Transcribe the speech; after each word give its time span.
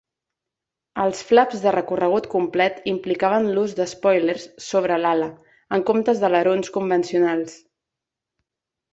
Els 1.01 1.19
flaps 1.31 1.59
de 1.65 1.73
recorregut 1.73 2.27
complet 2.31 2.79
implicaven 2.91 3.49
l'ús 3.57 3.75
d'espòilers 3.79 4.45
sobre 4.69 4.97
l'ala, 5.03 5.27
en 5.77 5.83
comptes 5.91 6.23
d'alerons 6.23 6.73
convencionals. 6.79 7.55